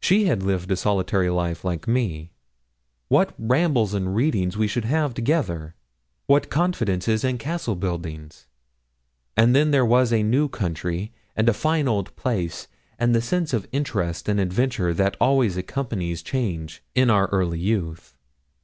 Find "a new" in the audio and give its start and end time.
10.12-10.48